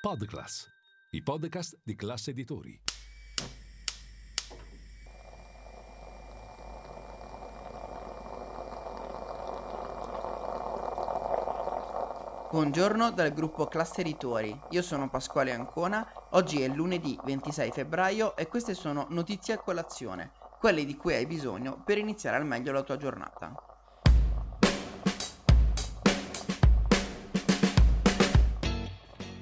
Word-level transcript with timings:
Podclass, 0.00 0.66
i 1.10 1.22
podcast 1.22 1.78
di 1.82 1.94
classe 1.94 2.30
editori. 2.30 2.80
Buongiorno 12.50 13.10
dal 13.10 13.30
gruppo 13.34 13.66
Classe 13.66 14.00
Editori, 14.00 14.58
io 14.70 14.80
sono 14.80 15.10
Pasquale 15.10 15.52
Ancona, 15.52 16.10
oggi 16.30 16.62
è 16.62 16.68
lunedì 16.68 17.18
26 17.22 17.70
febbraio 17.70 18.36
e 18.36 18.48
queste 18.48 18.72
sono 18.72 19.06
notizie 19.10 19.52
a 19.52 19.58
colazione, 19.58 20.32
quelle 20.58 20.86
di 20.86 20.96
cui 20.96 21.12
hai 21.12 21.26
bisogno 21.26 21.82
per 21.84 21.98
iniziare 21.98 22.38
al 22.38 22.46
meglio 22.46 22.72
la 22.72 22.82
tua 22.82 22.96
giornata. 22.96 23.69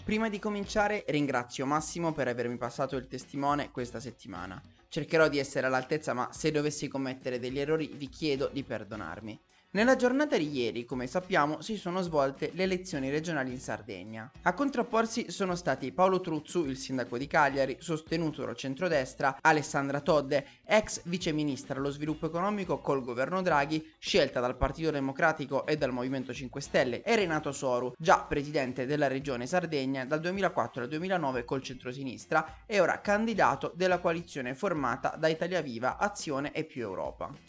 Prima 0.09 0.30
di 0.30 0.38
cominciare 0.38 1.04
ringrazio 1.09 1.66
Massimo 1.66 2.14
per 2.14 2.28
avermi 2.28 2.56
passato 2.56 2.96
il 2.96 3.09
testimone 3.09 3.70
questa 3.70 4.01
settimana. 4.01 4.59
Cercherò 4.88 5.28
di 5.28 5.37
essere 5.37 5.66
all'altezza 5.66 6.14
ma 6.14 6.30
se 6.33 6.50
dovessi 6.50 6.88
commettere 6.88 7.38
degli 7.38 7.59
errori 7.59 7.88
vi 7.88 8.09
chiedo 8.09 8.48
di 8.50 8.62
perdonarmi. 8.62 9.38
Nella 9.70 9.96
giornata 9.96 10.38
di 10.38 10.50
ieri, 10.50 10.86
come 10.86 11.06
sappiamo, 11.06 11.60
si 11.60 11.77
sono 11.77 12.00
svolte 12.00 12.52
le 12.54 12.62
elezioni 12.62 13.10
regionali 13.10 13.52
in 13.52 13.60
Sardegna. 13.60 14.30
A 14.44 14.54
contrapporsi 14.54 15.30
sono 15.30 15.54
stati 15.56 15.92
Paolo 15.92 16.22
Truzzu, 16.22 16.64
il 16.64 16.78
sindaco 16.78 17.18
di 17.18 17.27
Cagliari, 17.27 17.77
sostenuto 17.78 18.46
dal 18.46 18.56
centrodestra, 18.56 19.36
Alessandra 19.42 20.00
Todde, 20.00 20.46
ex 20.64 21.02
viceministra 21.04 21.78
allo 21.78 21.91
sviluppo 21.91 22.24
economico 22.24 22.80
col 22.80 23.04
governo 23.04 23.42
Draghi, 23.42 23.92
scelta 23.98 24.41
dal 24.41 24.56
Partito 24.56 24.91
Democratico 24.91 25.66
e 25.66 25.77
dal 25.77 25.92
Movimento 25.92 26.32
5 26.32 26.62
Stelle, 26.62 27.02
e 27.02 27.14
Renato 27.14 27.52
Soru, 27.52 27.92
già 27.98 28.20
presidente 28.20 28.86
della 28.86 29.06
regione 29.06 29.46
Sardegna 29.46 30.06
dal 30.06 30.20
2004 30.20 30.84
al 30.84 30.88
2009 30.88 31.44
col 31.44 31.62
centrosinistra 31.62 32.62
e 32.64 32.80
ora 32.80 33.02
candidato 33.02 33.70
della 33.77 33.98
coalizione 33.98 34.55
formata 34.55 35.14
da 35.19 35.28
Italia 35.28 35.60
Viva, 35.60 35.98
Azione 35.98 36.53
e 36.53 36.64
Più 36.64 36.80
Europa. 36.80 37.47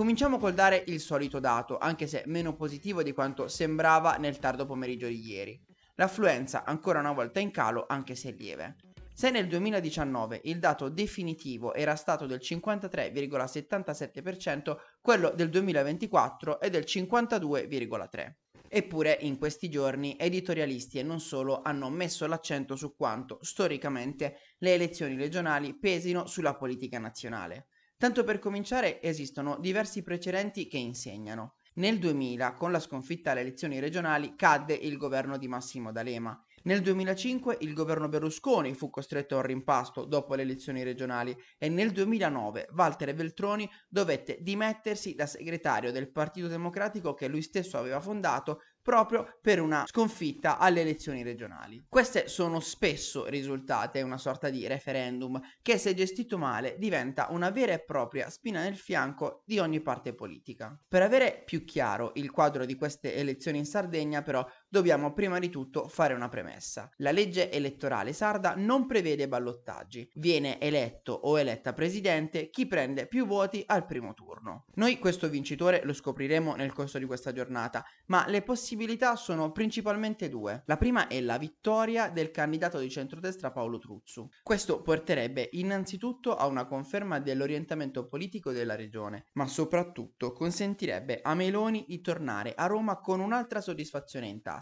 Cominciamo 0.00 0.38
col 0.38 0.54
dare 0.54 0.82
il 0.86 0.98
solito 0.98 1.40
dato, 1.40 1.76
anche 1.76 2.06
se 2.06 2.22
meno 2.24 2.54
positivo 2.54 3.02
di 3.02 3.12
quanto 3.12 3.48
sembrava 3.48 4.16
nel 4.16 4.38
tardo 4.38 4.64
pomeriggio 4.64 5.06
di 5.06 5.20
ieri. 5.20 5.62
L'affluenza 5.96 6.64
ancora 6.64 7.00
una 7.00 7.12
volta 7.12 7.38
in 7.38 7.50
calo, 7.50 7.84
anche 7.86 8.14
se 8.14 8.30
lieve. 8.30 8.76
Se 9.12 9.28
nel 9.28 9.46
2019 9.46 10.40
il 10.44 10.58
dato 10.58 10.88
definitivo 10.88 11.74
era 11.74 11.96
stato 11.96 12.24
del 12.24 12.40
53,77%, 12.42 14.76
quello 15.02 15.34
del 15.36 15.50
2024 15.50 16.60
è 16.60 16.70
del 16.70 16.84
52,3%. 16.86 18.32
Eppure 18.70 19.18
in 19.20 19.36
questi 19.36 19.68
giorni 19.68 20.16
editorialisti 20.18 20.98
e 20.98 21.02
non 21.02 21.20
solo 21.20 21.60
hanno 21.60 21.90
messo 21.90 22.26
l'accento 22.26 22.74
su 22.74 22.96
quanto 22.96 23.36
storicamente 23.42 24.38
le 24.60 24.72
elezioni 24.72 25.14
regionali 25.14 25.78
pesino 25.78 26.24
sulla 26.24 26.54
politica 26.54 26.98
nazionale. 26.98 27.66
Tanto 28.00 28.24
per 28.24 28.38
cominciare 28.38 29.02
esistono 29.02 29.58
diversi 29.60 30.02
precedenti 30.02 30.66
che 30.68 30.78
insegnano. 30.78 31.56
Nel 31.74 31.98
2000, 31.98 32.54
con 32.54 32.72
la 32.72 32.78
sconfitta 32.78 33.32
alle 33.32 33.42
elezioni 33.42 33.78
regionali, 33.78 34.36
cadde 34.36 34.72
il 34.72 34.96
governo 34.96 35.36
di 35.36 35.46
Massimo 35.48 35.92
D'Alema. 35.92 36.42
Nel 36.62 36.80
2005 36.80 37.58
il 37.60 37.74
governo 37.74 38.08
Berlusconi 38.08 38.72
fu 38.72 38.88
costretto 38.88 39.36
al 39.36 39.44
rimpasto 39.44 40.06
dopo 40.06 40.34
le 40.34 40.40
elezioni 40.40 40.82
regionali 40.82 41.36
e 41.58 41.68
nel 41.68 41.90
2009 41.90 42.68
Walter 42.74 43.12
Veltroni 43.12 43.68
dovette 43.86 44.38
dimettersi 44.40 45.14
da 45.14 45.26
segretario 45.26 45.92
del 45.92 46.10
Partito 46.10 46.48
Democratico 46.48 47.12
che 47.12 47.28
lui 47.28 47.42
stesso 47.42 47.76
aveva 47.76 48.00
fondato 48.00 48.62
proprio 48.82 49.38
per 49.40 49.60
una 49.60 49.84
sconfitta 49.86 50.58
alle 50.58 50.80
elezioni 50.80 51.22
regionali. 51.22 51.84
Queste 51.88 52.28
sono 52.28 52.60
spesso 52.60 53.26
risultate 53.26 54.02
una 54.02 54.18
sorta 54.18 54.48
di 54.50 54.66
referendum 54.66 55.40
che 55.62 55.78
se 55.78 55.94
gestito 55.94 56.38
male 56.38 56.76
diventa 56.78 57.28
una 57.30 57.50
vera 57.50 57.72
e 57.72 57.80
propria 57.80 58.30
spina 58.30 58.62
nel 58.62 58.76
fianco 58.76 59.42
di 59.44 59.58
ogni 59.58 59.80
parte 59.80 60.14
politica. 60.14 60.78
Per 60.88 61.02
avere 61.02 61.42
più 61.44 61.64
chiaro 61.64 62.12
il 62.14 62.30
quadro 62.30 62.64
di 62.64 62.74
queste 62.74 63.14
elezioni 63.14 63.58
in 63.58 63.66
Sardegna 63.66 64.22
però 64.22 64.46
dobbiamo 64.70 65.12
prima 65.12 65.40
di 65.40 65.50
tutto 65.50 65.88
fare 65.88 66.14
una 66.14 66.28
premessa. 66.28 66.88
La 66.98 67.10
legge 67.10 67.50
elettorale 67.50 68.12
sarda 68.12 68.54
non 68.56 68.86
prevede 68.86 69.26
ballottaggi, 69.26 70.08
viene 70.14 70.60
eletto 70.60 71.12
o 71.12 71.38
eletta 71.38 71.72
presidente 71.72 72.50
chi 72.50 72.66
prende 72.66 73.06
più 73.06 73.26
voti 73.26 73.64
al 73.66 73.84
primo 73.84 74.14
turno. 74.14 74.66
Noi 74.74 74.98
questo 74.98 75.28
vincitore 75.28 75.82
lo 75.84 75.92
scopriremo 75.92 76.54
nel 76.54 76.72
corso 76.72 76.98
di 76.98 77.04
questa 77.04 77.32
giornata, 77.32 77.84
ma 78.06 78.26
le 78.28 78.42
possibilità 78.42 79.16
sono 79.16 79.50
principalmente 79.50 80.28
due. 80.28 80.62
La 80.66 80.76
prima 80.76 81.08
è 81.08 81.20
la 81.20 81.36
vittoria 81.36 82.08
del 82.08 82.30
candidato 82.30 82.78
di 82.78 82.88
centrodestra 82.88 83.50
Paolo 83.50 83.78
Truzzu. 83.78 84.28
Questo 84.42 84.82
porterebbe 84.82 85.48
innanzitutto 85.52 86.36
a 86.36 86.46
una 86.46 86.66
conferma 86.66 87.18
dell'orientamento 87.18 88.06
politico 88.06 88.52
della 88.52 88.76
regione, 88.76 89.26
ma 89.32 89.48
soprattutto 89.48 90.32
consentirebbe 90.32 91.20
a 91.22 91.34
Meloni 91.34 91.84
di 91.88 92.00
tornare 92.00 92.54
a 92.54 92.66
Roma 92.66 93.00
con 93.00 93.18
un'altra 93.18 93.60
soddisfazione 93.60 94.28
in 94.28 94.40
tasca. 94.40 94.59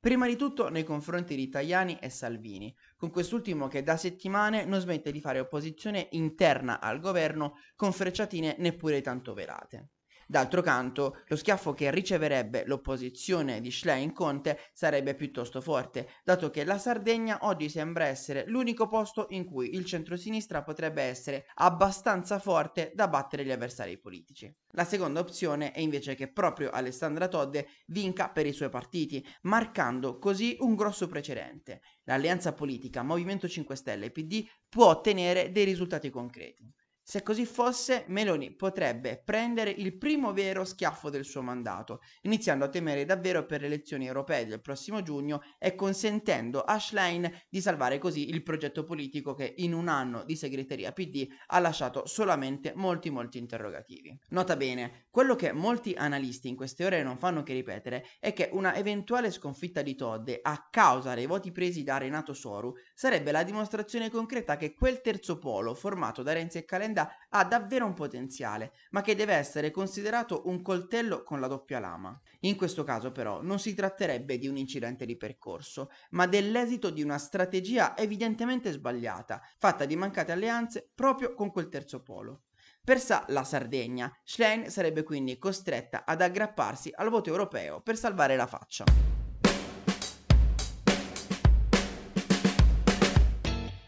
Prima 0.00 0.26
di 0.26 0.36
tutto 0.36 0.68
nei 0.68 0.84
confronti 0.84 1.34
di 1.34 1.48
Tajani 1.48 1.98
e 1.98 2.10
Salvini, 2.10 2.74
con 2.96 3.10
quest'ultimo 3.10 3.68
che 3.68 3.82
da 3.82 3.96
settimane 3.96 4.64
non 4.64 4.80
smette 4.80 5.10
di 5.10 5.20
fare 5.20 5.38
opposizione 5.38 6.08
interna 6.12 6.80
al 6.80 7.00
governo 7.00 7.56
con 7.74 7.92
frecciatine 7.92 8.56
neppure 8.58 9.00
tanto 9.00 9.32
velate. 9.32 9.93
D'altro 10.26 10.62
canto, 10.62 11.22
lo 11.26 11.36
schiaffo 11.36 11.74
che 11.74 11.90
riceverebbe 11.90 12.64
l'opposizione 12.66 13.60
di 13.60 13.70
Schlein-Conte 13.70 14.58
sarebbe 14.72 15.14
piuttosto 15.14 15.60
forte, 15.60 16.08
dato 16.24 16.50
che 16.50 16.64
la 16.64 16.78
Sardegna 16.78 17.38
oggi 17.42 17.68
sembra 17.68 18.06
essere 18.06 18.44
l'unico 18.46 18.86
posto 18.86 19.26
in 19.30 19.44
cui 19.44 19.74
il 19.74 19.84
centrosinistra 19.84 20.62
potrebbe 20.62 21.02
essere 21.02 21.46
abbastanza 21.54 22.38
forte 22.38 22.92
da 22.94 23.08
battere 23.08 23.44
gli 23.44 23.50
avversari 23.50 23.98
politici. 23.98 24.52
La 24.70 24.84
seconda 24.84 25.20
opzione 25.20 25.72
è 25.72 25.80
invece 25.80 26.14
che 26.14 26.32
proprio 26.32 26.70
Alessandra 26.70 27.28
Todde 27.28 27.68
vinca 27.86 28.28
per 28.30 28.46
i 28.46 28.52
suoi 28.52 28.70
partiti, 28.70 29.24
marcando 29.42 30.18
così 30.18 30.56
un 30.60 30.74
grosso 30.74 31.06
precedente. 31.06 31.80
L'alleanza 32.04 32.52
politica 32.54 33.02
Movimento 33.02 33.46
5 33.46 33.76
Stelle 33.76 34.06
e 34.06 34.10
PD 34.10 34.44
può 34.68 34.88
ottenere 34.88 35.52
dei 35.52 35.64
risultati 35.64 36.10
concreti. 36.10 36.68
Se 37.06 37.22
così 37.22 37.44
fosse, 37.44 38.04
Meloni 38.08 38.50
potrebbe 38.54 39.20
prendere 39.22 39.68
il 39.68 39.94
primo 39.98 40.32
vero 40.32 40.64
schiaffo 40.64 41.10
del 41.10 41.26
suo 41.26 41.42
mandato, 41.42 42.00
iniziando 42.22 42.64
a 42.64 42.70
temere 42.70 43.04
davvero 43.04 43.44
per 43.44 43.60
le 43.60 43.66
elezioni 43.66 44.06
europee 44.06 44.46
del 44.46 44.62
prossimo 44.62 45.02
giugno 45.02 45.42
e 45.58 45.74
consentendo 45.74 46.62
a 46.62 46.78
Schlein 46.78 47.30
di 47.50 47.60
salvare 47.60 47.98
così 47.98 48.30
il 48.30 48.42
progetto 48.42 48.84
politico 48.84 49.34
che 49.34 49.52
in 49.58 49.74
un 49.74 49.88
anno 49.88 50.24
di 50.24 50.34
segreteria 50.34 50.92
PD 50.92 51.28
ha 51.48 51.58
lasciato 51.58 52.06
solamente 52.06 52.72
molti 52.74 53.10
molti 53.10 53.36
interrogativi. 53.36 54.18
Nota 54.30 54.56
bene, 54.56 55.08
quello 55.10 55.36
che 55.36 55.52
molti 55.52 55.92
analisti 55.94 56.48
in 56.48 56.56
queste 56.56 56.86
ore 56.86 57.02
non 57.02 57.18
fanno 57.18 57.42
che 57.42 57.52
ripetere 57.52 58.06
è 58.18 58.32
che 58.32 58.48
una 58.52 58.74
eventuale 58.76 59.30
sconfitta 59.30 59.82
di 59.82 59.94
Todde 59.94 60.38
a 60.40 60.68
causa 60.70 61.12
dei 61.12 61.26
voti 61.26 61.52
presi 61.52 61.82
da 61.82 61.98
Renato 61.98 62.32
Soru 62.32 62.72
sarebbe 62.94 63.32
la 63.32 63.42
dimostrazione 63.42 64.08
concreta 64.08 64.56
che 64.56 64.74
quel 64.74 65.00
terzo 65.00 65.38
polo 65.38 65.74
formato 65.74 66.22
da 66.22 66.32
Renzi 66.32 66.58
e 66.58 66.64
Calenda 66.64 67.26
ha 67.28 67.44
davvero 67.44 67.84
un 67.84 67.92
potenziale, 67.92 68.72
ma 68.90 69.02
che 69.02 69.14
deve 69.14 69.34
essere 69.34 69.70
considerato 69.70 70.42
un 70.46 70.62
coltello 70.62 71.22
con 71.22 71.40
la 71.40 71.48
doppia 71.48 71.80
lama. 71.80 72.18
In 72.40 72.56
questo 72.56 72.84
caso 72.84 73.10
però 73.10 73.42
non 73.42 73.58
si 73.58 73.74
tratterebbe 73.74 74.38
di 74.38 74.46
un 74.46 74.56
incidente 74.56 75.04
di 75.04 75.16
percorso, 75.16 75.90
ma 76.10 76.26
dell'esito 76.26 76.90
di 76.90 77.02
una 77.02 77.18
strategia 77.18 77.96
evidentemente 77.96 78.70
sbagliata, 78.70 79.42
fatta 79.58 79.84
di 79.84 79.96
mancate 79.96 80.32
alleanze 80.32 80.90
proprio 80.94 81.34
con 81.34 81.50
quel 81.50 81.68
terzo 81.68 82.02
polo. 82.02 82.42
Persa 82.84 83.24
la 83.28 83.44
Sardegna, 83.44 84.14
Schlein 84.22 84.70
sarebbe 84.70 85.04
quindi 85.04 85.38
costretta 85.38 86.04
ad 86.04 86.20
aggrapparsi 86.20 86.90
al 86.94 87.08
voto 87.08 87.30
europeo 87.30 87.80
per 87.80 87.96
salvare 87.96 88.36
la 88.36 88.46
faccia. 88.46 89.13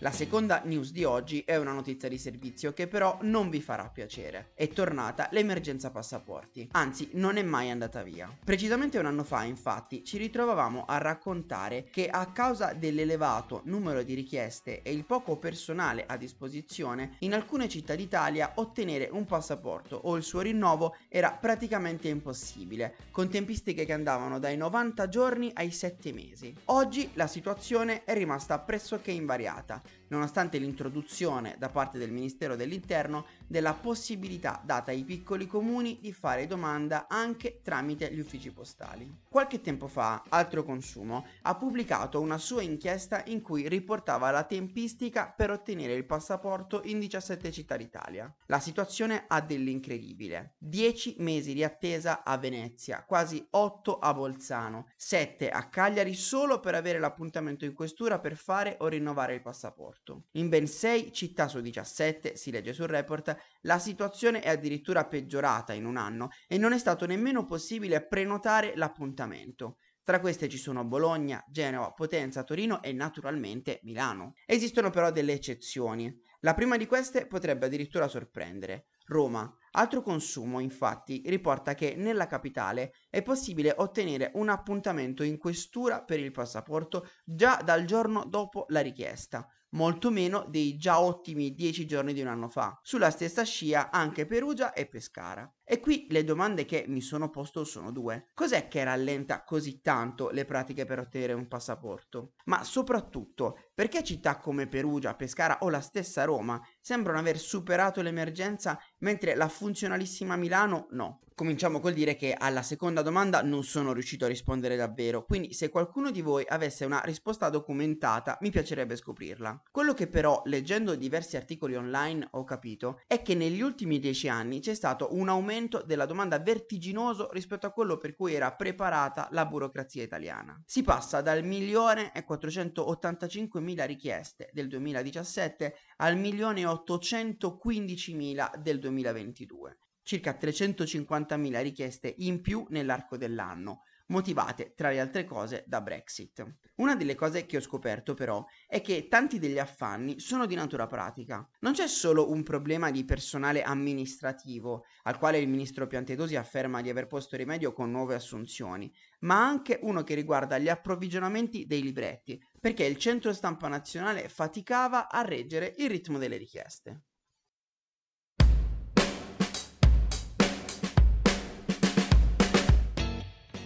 La 0.00 0.10
seconda 0.10 0.60
news 0.66 0.93
di 0.93 1.04
oggi 1.04 1.43
è 1.46 1.56
una 1.56 1.72
notizia 1.72 2.06
di 2.06 2.19
servizio 2.19 2.75
che 2.75 2.87
però 2.87 3.16
non 3.22 3.48
vi 3.48 3.62
farà 3.62 3.88
piacere. 3.88 4.50
È 4.52 4.69
tornata 4.69 5.26
l'emergenza 5.32 5.90
passaporti, 5.90 6.69
anzi 6.72 7.08
non 7.12 7.38
è 7.38 7.43
mai 7.43 7.70
andata 7.70 8.02
via. 8.02 8.31
Precisamente 8.44 8.98
un 8.98 9.06
anno 9.06 9.25
fa 9.25 9.44
infatti 9.44 10.04
ci 10.04 10.19
ritrovavamo 10.19 10.84
a 10.84 10.98
raccontare 10.98 11.88
che 11.90 12.10
a 12.10 12.31
causa 12.31 12.75
dell'elevato 12.75 13.62
numero 13.64 14.02
di 14.02 14.12
richieste 14.12 14.82
e 14.82 14.93
il 14.93 15.06
poco 15.06 15.38
personale 15.38 16.04
a 16.06 16.19
disposizione, 16.19 17.16
in 17.20 17.32
alcune 17.32 17.66
città 17.66 17.94
d'Italia 17.94 18.52
ottenere 18.56 19.08
un 19.10 19.25
passaporto 19.25 19.96
o 19.96 20.14
il 20.16 20.22
suo 20.25 20.42
rinnovo 20.42 20.94
era 21.08 21.32
praticamente 21.32 22.08
impossibile, 22.08 22.96
con 23.10 23.31
tempistiche 23.31 23.87
che 23.87 23.94
andavano 23.94 24.38
dai 24.38 24.58
90 24.58 25.08
giorni 25.08 25.50
ai 25.54 25.70
7 25.70 26.12
mesi. 26.12 26.54
Oggi 26.66 27.12
la 27.14 27.26
situazione 27.26 28.04
è 28.04 28.12
rimasta 28.12 28.58
pressoché 28.58 29.10
invariata 29.10 29.84
nonostante 30.08 30.58
l'introduzione 30.58 31.56
da 31.58 31.69
parte 31.69 31.98
del 31.98 32.12
Ministero 32.12 32.56
dell'Interno 32.56 33.26
della 33.46 33.75
possibilità 33.75 34.60
data 34.64 34.90
ai 34.90 35.04
piccoli 35.04 35.46
comuni 35.46 35.98
di 36.00 36.12
fare 36.12 36.46
domanda 36.46 37.06
anche 37.08 37.60
tramite 37.62 38.12
gli 38.12 38.19
uffici 38.19 38.50
postali. 38.50 39.25
Qualche 39.28 39.60
tempo 39.60 39.87
fa, 39.87 40.22
Altro 40.28 40.64
Consumo 40.64 41.26
ha 41.43 41.56
pubblicato 41.56 42.20
una 42.20 42.38
sua 42.38 42.62
inchiesta 42.62 43.22
in 43.26 43.43
cui 43.43 43.69
riportava 43.69 44.31
la 44.31 44.44
tempistica 44.44 45.32
per 45.34 45.50
ottenere 45.50 45.94
il 45.94 46.06
passaporto 46.06 46.81
in 46.84 46.98
17 46.98 47.52
città 47.52 47.76
d'Italia. 47.76 48.34
La 48.46 48.60
situazione 48.60 49.25
ha 49.28 49.40
dell'incredibile. 49.40 50.54
10 50.58 51.16
mesi 51.19 51.52
di 51.52 51.62
attesa 51.62 52.25
a 52.25 52.38
Venezia, 52.38 53.04
quasi 53.04 53.46
8 53.50 53.99
a 53.99 54.14
Bolzano, 54.14 54.88
7 54.96 55.50
a 55.50 55.69
Cagliari 55.69 56.14
solo 56.14 56.60
per 56.60 56.75
avere 56.75 56.99
l'appuntamento 56.99 57.64
in 57.64 57.75
questura 57.75 58.19
per 58.19 58.37
fare 58.37 58.76
o 58.81 58.88
rinnovare 58.88 59.34
il 59.34 59.42
passaporto. 59.42 60.25
In 60.32 60.49
ben 60.49 60.66
6 60.66 61.12
città 61.12 61.49
su 61.49 61.60
17, 61.60 62.37
si 62.37 62.50
legge 62.50 62.72
sul 62.72 62.87
report, 62.87 63.36
la 63.62 63.79
situazione 63.79 64.41
è 64.41 64.50
addirittura 64.50 65.06
peggiorata 65.06 65.73
in 65.73 65.85
un 65.85 65.97
anno 65.97 66.29
e 66.47 66.59
non 66.59 66.73
è 66.73 66.79
stato 66.79 67.06
nemmeno 67.06 67.44
possibile 67.44 68.06
prenotare 68.06 68.73
l'appuntamento. 68.77 69.77
Tra 70.06 70.21
queste 70.21 70.49
ci 70.49 70.56
sono 70.56 70.85
Bologna, 70.85 71.44
Genova, 71.49 71.91
Potenza, 71.91 72.44
Torino 72.44 72.81
e 72.81 72.93
naturalmente 72.93 73.81
Milano. 73.83 74.35
Esistono 74.47 74.91
però 74.91 75.11
delle 75.11 75.33
eccezioni. 75.33 76.17
La 76.43 76.55
prima 76.55 76.77
di 76.77 76.87
queste 76.87 77.27
potrebbe 77.27 77.67
addirittura 77.67 78.06
sorprendere. 78.06 78.87
Roma. 79.06 79.53
Altro 79.73 80.03
consumo, 80.03 80.61
infatti, 80.61 81.23
riporta 81.27 81.75
che 81.75 81.94
nella 81.97 82.27
capitale 82.27 82.93
è 83.11 83.23
possibile 83.23 83.75
ottenere 83.77 84.31
un 84.35 84.49
appuntamento 84.49 85.23
in 85.23 85.38
questura 85.38 86.03
per 86.03 86.21
il 86.21 86.31
passaporto 86.33 87.09
già 87.25 87.61
dal 87.65 87.85
giorno 87.85 88.25
dopo 88.25 88.67
la 88.69 88.81
richiesta, 88.81 89.47
molto 89.70 90.10
meno 90.10 90.44
dei 90.48 90.76
già 90.76 91.00
ottimi 91.00 91.54
dieci 91.54 91.86
giorni 91.86 92.12
di 92.12 92.20
un 92.20 92.28
anno 92.28 92.48
fa. 92.48 92.78
Sulla 92.82 93.10
stessa 93.10 93.44
scia 93.44 93.90
anche 93.90 94.26
Perugia 94.26 94.72
e 94.72 94.86
Pescara. 94.86 95.50
E 95.68 95.80
qui 95.80 96.06
le 96.10 96.22
domande 96.22 96.64
che 96.64 96.84
mi 96.86 97.00
sono 97.00 97.28
posto 97.28 97.64
sono 97.64 97.90
due. 97.90 98.28
Cos'è 98.34 98.68
che 98.68 98.84
rallenta 98.84 99.42
così 99.42 99.80
tanto 99.80 100.30
le 100.30 100.44
pratiche 100.44 100.84
per 100.84 101.00
ottenere 101.00 101.32
un 101.32 101.48
passaporto? 101.48 102.34
Ma 102.44 102.62
soprattutto, 102.62 103.58
perché 103.74 104.04
città 104.04 104.36
come 104.38 104.68
Perugia, 104.68 105.16
Pescara 105.16 105.58
o 105.62 105.68
la 105.68 105.80
stessa 105.80 106.22
Roma 106.22 106.64
sembrano 106.80 107.18
aver 107.18 107.36
superato 107.36 108.00
l'emergenza 108.00 108.78
mentre 108.98 109.34
la 109.34 109.48
funzionalissima 109.48 110.36
Milano 110.36 110.86
no? 110.90 111.22
Cominciamo 111.36 111.80
col 111.80 111.92
dire 111.92 112.16
che 112.16 112.32
alla 112.32 112.62
seconda 112.62 113.02
domanda 113.02 113.42
non 113.42 113.62
sono 113.62 113.92
riuscito 113.92 114.24
a 114.24 114.28
rispondere 114.28 114.74
davvero, 114.74 115.26
quindi 115.26 115.52
se 115.52 115.68
qualcuno 115.68 116.10
di 116.10 116.22
voi 116.22 116.46
avesse 116.48 116.86
una 116.86 117.02
risposta 117.04 117.50
documentata 117.50 118.38
mi 118.40 118.48
piacerebbe 118.48 118.96
scoprirla. 118.96 119.64
Quello 119.70 119.92
che 119.92 120.06
però, 120.06 120.40
leggendo 120.46 120.94
diversi 120.94 121.36
articoli 121.36 121.74
online, 121.74 122.26
ho 122.30 122.44
capito 122.44 123.02
è 123.06 123.20
che 123.20 123.34
negli 123.34 123.60
ultimi 123.60 123.98
dieci 123.98 124.30
anni 124.30 124.60
c'è 124.60 124.72
stato 124.72 125.08
un 125.10 125.28
aumento 125.28 125.56
della 125.87 126.05
domanda 126.05 126.38
vertiginoso 126.38 127.31
rispetto 127.32 127.67
a 127.67 127.70
quello 127.70 127.97
per 127.97 128.14
cui 128.14 128.35
era 128.35 128.53
preparata 128.53 129.29
la 129.32 129.47
burocrazia 129.47 130.03
italiana. 130.03 130.62
Si 130.67 130.82
passa 130.82 131.23
dal 131.23 131.43
milione 131.44 132.12
e 132.12 132.25
485 132.25 133.61
mila 133.61 133.85
richieste 133.87 134.50
del 134.53 134.69
2017 134.69 135.76
al 135.97 136.17
milione 136.19 136.61
e 136.61 136.67
815 136.67 138.14
mila 138.14 138.53
del 138.58 138.79
2022 138.79 139.79
circa 140.06 140.38
350.000 140.41 141.62
richieste 141.62 142.14
in 142.19 142.41
più 142.41 142.64
nell'arco 142.69 143.17
dell'anno, 143.17 143.82
motivate 144.08 144.75
tra 144.75 144.91
le 144.91 145.00
altre 145.00 145.25
cose 145.25 145.64
da 145.67 145.81
Brexit. 145.81 146.44
Una 146.76 146.94
delle 146.94 147.14
cose 147.14 147.47
che 147.47 147.56
ho 147.56 147.61
scoperto 147.61 148.14
però 148.14 148.44
è 148.67 148.81
che 148.81 149.08
tanti 149.08 149.38
degli 149.38 149.58
affanni 149.58 150.20
sono 150.20 150.47
di 150.47 150.55
natura 150.55 150.87
pratica. 150.87 151.49
Non 151.61 151.73
c'è 151.73 151.88
solo 151.88 152.31
un 152.31 152.43
problema 152.43 152.91
di 152.91 153.05
personale 153.05 153.62
amministrativo, 153.62 154.85
al 155.05 155.19
quale 155.19 155.38
il 155.38 155.49
ministro 155.49 155.87
Piantedosi 155.87 156.37
afferma 156.37 156.82
di 156.82 156.91
aver 156.91 157.06
posto 157.06 157.37
rimedio 157.37 157.73
con 157.73 157.91
nuove 157.91 158.14
assunzioni, 158.14 158.93
ma 159.20 159.47
anche 159.47 159.79
uno 159.82 160.03
che 160.03 160.14
riguarda 160.14 160.59
gli 160.59 160.69
approvvigionamenti 160.69 161.67
dei 161.67 161.82
libretti, 161.82 162.41
perché 162.61 162.85
il 162.85 162.99
centro 162.99 163.32
stampa 163.32 163.69
nazionale 163.69 164.29
faticava 164.29 165.09
a 165.09 165.23
reggere 165.23 165.75
il 165.79 165.88
ritmo 165.88 166.19
delle 166.19 166.37
richieste. 166.37 167.02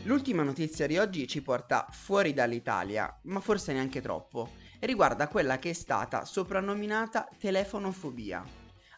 L'ultima 0.05 0.43
notizia 0.43 0.87
di 0.87 0.97
oggi 0.97 1.29
ci 1.29 1.43
porta 1.43 1.87
fuori 1.91 2.33
dall'Italia, 2.33 3.15
ma 3.25 3.39
forse 3.41 3.75
neanche 3.75 4.01
troppo, 4.01 4.49
e 4.79 4.87
riguarda 4.87 5.29
quella 5.29 5.59
che 5.59 5.71
è 5.71 5.75
stata 5.75 6.25
soprannominata 6.25 7.29
telefonofobia. 7.39 8.43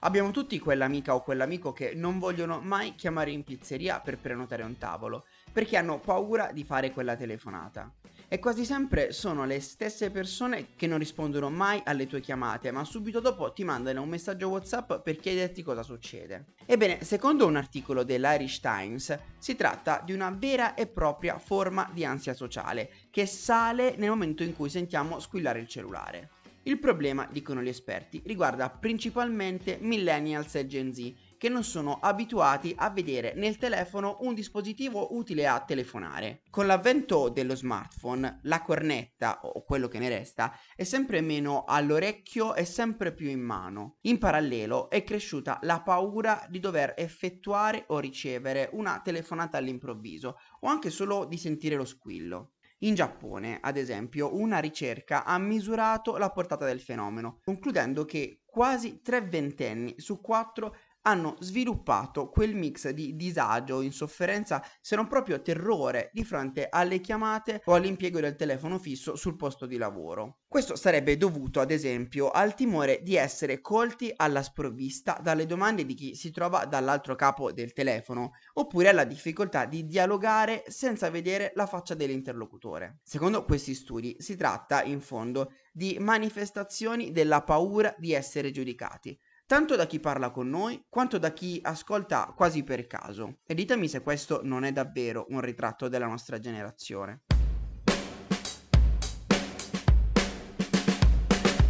Abbiamo 0.04 0.30
tutti 0.30 0.60
quell'amica 0.60 1.16
o 1.16 1.22
quell'amico 1.22 1.72
che 1.72 1.92
non 1.94 2.20
vogliono 2.20 2.60
mai 2.60 2.94
chiamare 2.94 3.32
in 3.32 3.42
pizzeria 3.42 3.98
per 3.98 4.18
prenotare 4.18 4.62
un 4.62 4.78
tavolo, 4.78 5.26
perché 5.52 5.76
hanno 5.76 6.00
paura 6.00 6.50
di 6.52 6.64
fare 6.64 6.90
quella 6.90 7.16
telefonata 7.16 7.92
e 8.32 8.38
quasi 8.38 8.64
sempre 8.64 9.12
sono 9.12 9.44
le 9.44 9.60
stesse 9.60 10.10
persone 10.10 10.68
che 10.74 10.86
non 10.86 10.96
rispondono 10.96 11.50
mai 11.50 11.82
alle 11.84 12.06
tue 12.06 12.22
chiamate, 12.22 12.70
ma 12.70 12.82
subito 12.82 13.20
dopo 13.20 13.52
ti 13.52 13.62
mandano 13.62 14.00
un 14.00 14.08
messaggio 14.08 14.48
WhatsApp 14.48 14.94
per 15.02 15.18
chiederti 15.18 15.62
cosa 15.62 15.82
succede. 15.82 16.54
Ebbene, 16.64 17.04
secondo 17.04 17.46
un 17.46 17.56
articolo 17.56 18.04
dell'Irish 18.04 18.60
Times, 18.60 19.18
si 19.36 19.54
tratta 19.54 20.00
di 20.02 20.14
una 20.14 20.30
vera 20.30 20.72
e 20.72 20.86
propria 20.86 21.36
forma 21.38 21.90
di 21.92 22.06
ansia 22.06 22.32
sociale 22.32 22.90
che 23.10 23.26
sale 23.26 23.96
nel 23.98 24.08
momento 24.08 24.42
in 24.42 24.56
cui 24.56 24.70
sentiamo 24.70 25.20
squillare 25.20 25.60
il 25.60 25.68
cellulare. 25.68 26.30
Il 26.62 26.78
problema, 26.78 27.28
dicono 27.30 27.60
gli 27.60 27.68
esperti, 27.68 28.22
riguarda 28.24 28.70
principalmente 28.70 29.76
millennials 29.80 30.54
e 30.54 30.66
Gen 30.66 30.94
Z 30.94 31.12
che 31.42 31.48
non 31.48 31.64
sono 31.64 31.98
abituati 32.00 32.72
a 32.76 32.90
vedere 32.90 33.32
nel 33.34 33.56
telefono 33.56 34.18
un 34.20 34.32
dispositivo 34.32 35.16
utile 35.16 35.48
a 35.48 35.58
telefonare. 35.58 36.42
Con 36.50 36.68
l'avvento 36.68 37.30
dello 37.30 37.56
smartphone, 37.56 38.38
la 38.44 38.62
cornetta, 38.62 39.40
o 39.42 39.64
quello 39.64 39.88
che 39.88 39.98
ne 39.98 40.08
resta, 40.08 40.56
è 40.76 40.84
sempre 40.84 41.20
meno 41.20 41.64
all'orecchio 41.66 42.54
e 42.54 42.64
sempre 42.64 43.12
più 43.12 43.28
in 43.28 43.40
mano. 43.40 43.96
In 44.02 44.18
parallelo 44.18 44.88
è 44.88 45.02
cresciuta 45.02 45.58
la 45.62 45.80
paura 45.80 46.46
di 46.48 46.60
dover 46.60 46.94
effettuare 46.96 47.86
o 47.88 47.98
ricevere 47.98 48.70
una 48.74 49.00
telefonata 49.02 49.58
all'improvviso, 49.58 50.38
o 50.60 50.68
anche 50.68 50.90
solo 50.90 51.24
di 51.24 51.38
sentire 51.38 51.74
lo 51.74 51.84
squillo. 51.84 52.52
In 52.82 52.94
Giappone, 52.94 53.58
ad 53.60 53.76
esempio, 53.76 54.36
una 54.36 54.58
ricerca 54.58 55.24
ha 55.24 55.38
misurato 55.38 56.16
la 56.16 56.30
portata 56.30 56.64
del 56.64 56.80
fenomeno, 56.80 57.40
concludendo 57.44 58.04
che 58.04 58.42
quasi 58.44 59.00
tre 59.02 59.22
ventenni 59.22 59.94
su 59.98 60.20
quattro 60.20 60.74
hanno 61.02 61.36
sviluppato 61.40 62.28
quel 62.28 62.54
mix 62.54 62.88
di 62.90 63.16
disagio, 63.16 63.80
insofferenza, 63.80 64.64
se 64.80 64.96
non 64.96 65.08
proprio 65.08 65.40
terrore 65.42 66.10
di 66.12 66.24
fronte 66.24 66.68
alle 66.68 67.00
chiamate 67.00 67.62
o 67.64 67.74
all'impiego 67.74 68.20
del 68.20 68.36
telefono 68.36 68.78
fisso 68.78 69.16
sul 69.16 69.36
posto 69.36 69.66
di 69.66 69.76
lavoro. 69.76 70.40
Questo 70.46 70.76
sarebbe 70.76 71.16
dovuto, 71.16 71.60
ad 71.60 71.70
esempio, 71.70 72.30
al 72.30 72.54
timore 72.54 73.00
di 73.02 73.16
essere 73.16 73.60
colti 73.60 74.12
alla 74.14 74.42
sprovvista 74.42 75.18
dalle 75.22 75.46
domande 75.46 75.86
di 75.86 75.94
chi 75.94 76.14
si 76.14 76.30
trova 76.30 76.66
dall'altro 76.66 77.14
capo 77.14 77.52
del 77.52 77.72
telefono, 77.72 78.32
oppure 78.54 78.88
alla 78.88 79.04
difficoltà 79.04 79.64
di 79.64 79.86
dialogare 79.86 80.64
senza 80.66 81.10
vedere 81.10 81.52
la 81.54 81.66
faccia 81.66 81.94
dell'interlocutore. 81.94 82.98
Secondo 83.02 83.44
questi 83.44 83.74
studi 83.74 84.16
si 84.18 84.36
tratta, 84.36 84.82
in 84.82 85.00
fondo, 85.00 85.52
di 85.72 85.96
manifestazioni 85.98 87.12
della 87.12 87.42
paura 87.42 87.94
di 87.98 88.12
essere 88.12 88.50
giudicati 88.50 89.18
tanto 89.46 89.76
da 89.76 89.86
chi 89.86 90.00
parla 90.00 90.30
con 90.30 90.48
noi 90.48 90.84
quanto 90.88 91.18
da 91.18 91.32
chi 91.32 91.60
ascolta 91.62 92.32
quasi 92.36 92.62
per 92.62 92.86
caso. 92.86 93.38
E 93.46 93.54
ditemi 93.54 93.88
se 93.88 94.02
questo 94.02 94.40
non 94.42 94.64
è 94.64 94.72
davvero 94.72 95.26
un 95.28 95.40
ritratto 95.40 95.88
della 95.88 96.06
nostra 96.06 96.38
generazione. 96.38 97.22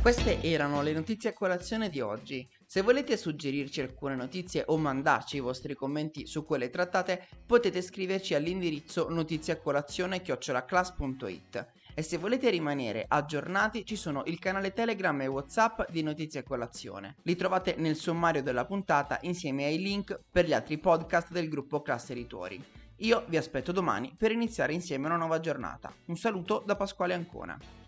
Queste 0.03 0.43
erano 0.43 0.83
le 0.83 0.93
notizie 0.93 1.31
a 1.31 1.33
colazione 1.33 1.89
di 1.89 2.01
oggi. 2.01 2.45
Se 2.67 2.83
volete 2.83 3.17
suggerirci 3.17 3.83
alcune 3.83 4.17
notizie 4.17 4.65
o 4.67 4.77
mandarci 4.77 5.37
i 5.37 5.41
vostri 5.41 5.77
commenti 5.77 6.27
su 6.27 6.45
quelle 6.45 6.71
trattate, 6.71 7.29
potete 7.47 7.81
scriverci 7.81 8.35
all'indirizzo 8.35 9.09
notiziacolazione.it 9.09 11.82
e 11.95 12.03
se 12.03 12.17
volete 12.17 12.51
rimanere 12.51 13.05
aggiornati 13.07 13.85
ci 13.85 13.97
sono 13.97 14.23
il 14.27 14.39
canale 14.39 14.73
Telegram 14.73 15.21
e 15.21 15.27
Whatsapp 15.27 15.91
di 15.91 16.03
Notizie 16.03 16.41
a 16.41 16.43
Colazione. 16.45 17.17
Li 17.23 17.37
trovate 17.37 17.75
nel 17.79 17.97
sommario 17.97 18.43
della 18.43 18.65
puntata 18.65 19.19
insieme 19.23 19.65
ai 19.65 19.79
link 19.79 20.19
per 20.31 20.47
gli 20.47 20.53
altri 20.53 20.79
podcast 20.79 21.33
del 21.33 21.49
gruppo 21.49 21.83
Classe 21.83 22.13
Editori. 22.13 22.63
Io 22.97 23.25
vi 23.27 23.37
aspetto 23.37 23.73
domani 23.73 24.15
per 24.17 24.31
iniziare 24.31 24.73
insieme 24.73 25.07
una 25.07 25.17
nuova 25.17 25.41
giornata. 25.41 25.93
Un 26.07 26.17
saluto 26.17 26.63
da 26.65 26.77
Pasquale 26.77 27.15
Ancona. 27.15 27.82